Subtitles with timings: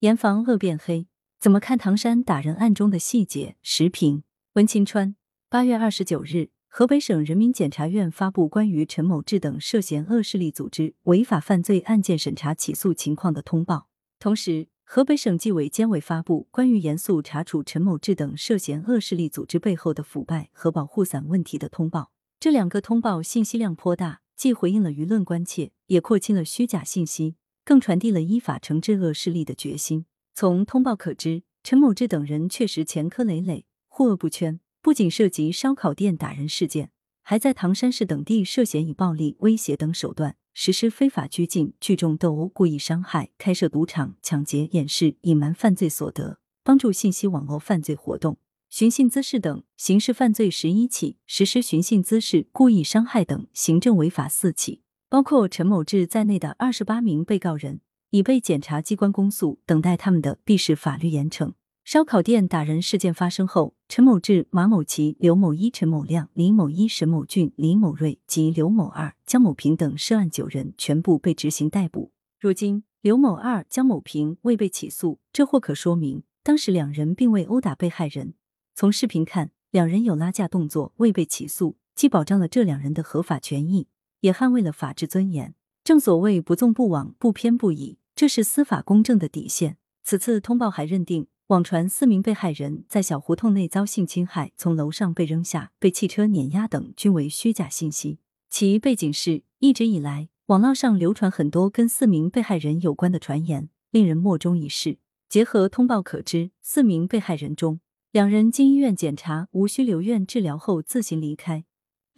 [0.00, 1.08] 严防恶变黑，
[1.40, 3.56] 怎么看唐山打人案中的细节？
[3.62, 5.16] 时评：温清川。
[5.48, 13.88] 八月二十九日，河北省人民检察院发布关于陈某志等涉嫌恶势力组织违法犯罪案件审查起诉情况的通报。
[14.20, 22.12] 同时，河北省纪委监委发布关于严肃查处陈某志等涉嫌恶势力组织背后的腐败和保护伞问题的通报。
[22.38, 27.34] 这两个通报信息量颇大，既回应了舆论关切，也廓清了虚假信息，
[27.68, 30.06] 更传递了依法惩治恶势力的决心。
[30.34, 36.90] 从通报可知，陈某志等人确实前科累累，护恶不圈，不仅涉及烧烤店打人事件，
[37.22, 40.36] 还在唐山市等地涉嫌以暴力威胁等手段。
[40.54, 48.38] 实施非法拘禁、聚众斗殴、故意伤害、开设赌场、抢劫、掩饰、隐瞒犯罪所得、帮助信息网络犯罪活动、
[48.70, 54.80] 寻衅滋事等刑事犯罪十一起，实施寻衅滋事、故意伤害等行政违法四起。
[55.10, 57.80] 包括陈某志在内的二十八名被告人
[58.10, 61.54] 已被检察机关公诉，等待他们的必是法律严惩。
[61.82, 72.12] 烧烤店打人事件发生后，陈某志、马某奇、刘某一、陈某亮、李某一、沈某俊、李某瑞及刘某二、江某平等涉案九人全部被执行逮捕。
[72.38, 78.34] 如今，刘某二、江某平未被起诉，这或可说明当时两人并未殴打被害人。
[78.74, 83.86] 从视频看，两人有拉架动作，未被起诉，既保障了这两人的合法权益，
[84.20, 85.54] 也捍卫了法治尊严。
[85.84, 89.78] 正所谓不纵不枉，不偏不倚，这是司法公正的底线。
[90.02, 91.26] 此次通报还认定。
[91.48, 98.18] 网传四名被害人在小胡同内遭性侵害，从楼上被扔下、被汽车碾压等，均为虚假信息。
[98.50, 104.98] 其背景是，一直以来，网络上流传很多跟四名被害人有关的传言，令人莫衷一是。
[105.26, 107.80] 结合通报可知，四名被害人中，
[108.12, 111.64] 两人经医院检查无需留院治疗后自行离开，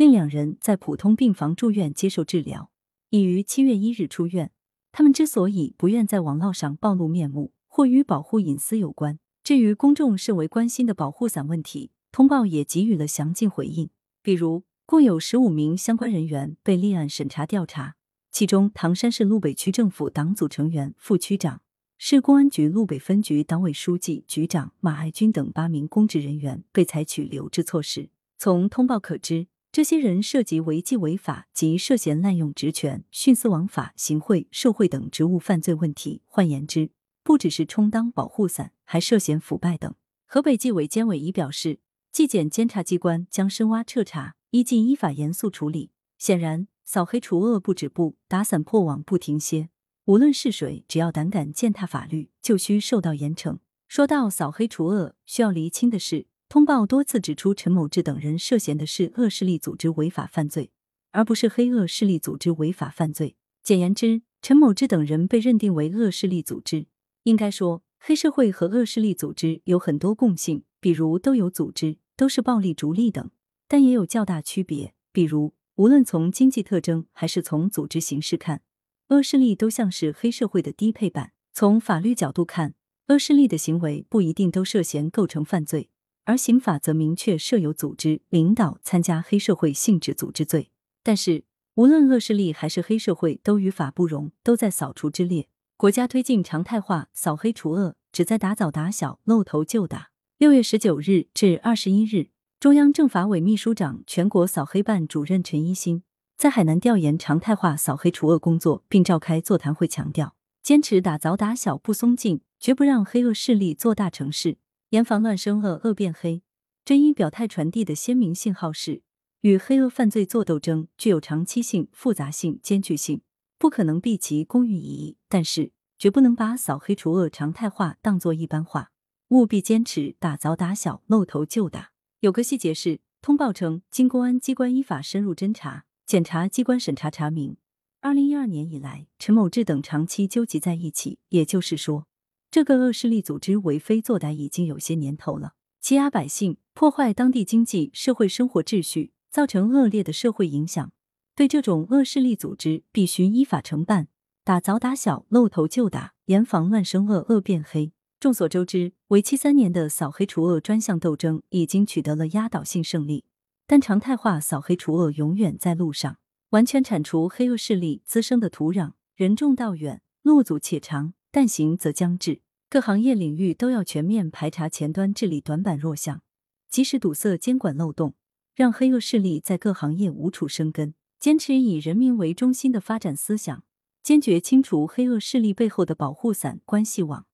[0.00, 2.70] 另两人在普通病房住院接受治疗，
[3.10, 4.50] 已于七月一日出院。
[4.92, 9.18] 他们之所以不愿在网络上暴露面目，或与保护隐私有关。
[9.44, 13.90] 至于公众甚为关心的保护伞问题，通报也给予了详尽回应。
[14.22, 17.96] 比如，共有十五名相关人员被立案审查调查，
[18.32, 21.60] 其中唐山市路北区政府党组成员、副区长、
[21.98, 28.08] 市公安局路北分局党委书记、局长马爱军等八名公职人员被采取留置措施。
[28.38, 36.22] 从通报可知，这些人涉及违纪违法及涉嫌滥用职权、徇私枉法、行贿受贿等职务犯罪问题。
[36.26, 36.90] 换言之，
[37.22, 39.94] 不只是充当保护伞，还涉嫌腐败等。
[40.26, 41.78] 河北纪委监委已表示，
[42.10, 45.92] 纪检监察机关将深挖彻查，依纪依法严肃处理。
[46.18, 49.68] 显然，扫黑除恶不止步，打伞破网不停歇。
[50.06, 53.58] 无论是谁，只要胆敢践踏法律，就需受到严惩。
[53.86, 60.72] 说到扫黑除恶，需要厘清的是，通报多次指出陈某志等人涉嫌的是恶势力组织违法犯罪，
[61.12, 63.36] 而不是黑恶势力组织违法犯罪。
[63.62, 66.88] 简言之，陈某志等人被认定为恶势力组织。
[67.22, 73.30] 应该说，黑社会和恶势力组织有很多共性，比如都有组织，都是暴力逐利等，
[73.68, 74.92] 但也有较大区别。
[75.12, 78.62] 比如，无论从经济特征还是从组织形式看，
[79.10, 81.30] 恶势力都像是黑社会的低配版。
[81.52, 82.74] 从法律角度看，
[83.06, 85.89] 恶势力的行为不一定都涉嫌构成犯罪，
[86.30, 90.70] 而刑法则明确设有组织、领导、参加黑社会性质组织罪。
[91.02, 91.42] 但是，
[91.74, 95.48] 无论恶势力还是黑社会，都与法不容，都在扫除之列。
[95.76, 100.10] 国家推进常态化扫黑除恶，旨在打早打小、露头就打。
[100.38, 102.28] 六月十九日至二十一日，
[102.60, 106.04] 中央政法委秘书长、全国扫黑办主任陈一新
[106.38, 114.58] 在海南调研常态化扫黑除恶工作，并召开座谈会，强调坚持打早打小不松劲，绝不让黑恶势力做大成事，
[114.90, 116.42] 严防乱生恶、恶变黑。
[116.84, 119.02] 真一表态传递的鲜明信号是：
[119.42, 123.22] 与黑恶犯罪作斗争具有长期性、复杂性、艰巨性。
[123.56, 128.90] 不可能避其功于一役，但是绝不能把扫黑除恶常态化当作一般化，
[129.28, 131.92] 务必坚持打早打小、露头就打。
[132.20, 137.58] 有个细节是，通报称，经公安机关依法深入侦查，检察机关审查查明，
[138.00, 142.06] 二零一二年以来，陈某志等长期纠集在一起，也就是说，
[142.50, 150.90] 这个恶势力组织为非作歹已经有些年头了，欺压百姓，破坏当地经济社会生活秩序，造成恶劣的社会影响。
[151.36, 154.08] 对这种恶势力组织，必须依法惩办，
[154.42, 157.92] 打早打小，露头就打，严防乱生恶、恶变黑。
[158.18, 163.24] 众所周知，为期三年的扫黑除恶专项斗争已经取得了压倒性胜利，
[163.68, 166.16] 但常态化扫黑除恶永远在路上。
[166.50, 172.42] 完全铲除黑恶势力滋生的土壤，任重道远，路阻且长，但行则将至。
[172.68, 176.22] 各行业领域都要全面排查前端治理短板弱项，
[176.68, 178.14] 及时堵塞监管漏洞，
[178.54, 180.94] 让黑恶势力在各行业无处生根。
[181.18, 183.64] 坚持以人民为中心的发展思想，
[184.02, 187.26] 坚决清除黑恶势力背后的保护伞关系网，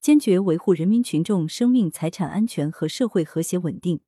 [0.00, 4.00] 坚决维护人民群众生命财产安全和社会和谐稳定，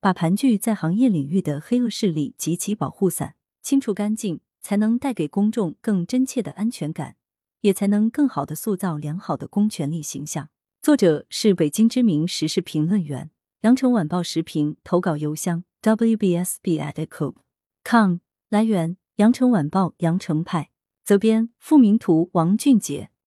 [0.00, 7.16] 把盘踞在行业领域的黑恶势力及其保护伞清除干净，才能带给公众更真切的安全感，
[7.62, 10.50] 也才能更好的塑造良好的公权力形象。
[10.82, 13.30] 作者是北京知名时事评论员，
[13.62, 17.32] 羊城晚报时评投稿邮箱 wbsb@com。
[18.50, 20.70] 来源：羊城晚报羊城派，
[21.04, 23.11] 责编：付明图，王俊杰。